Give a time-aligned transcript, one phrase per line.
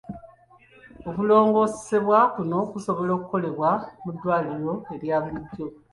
[1.09, 3.69] Okulongoosebwa kuno kusobola okukolebwa
[4.03, 5.67] mu ddwaliro erya bulijjo.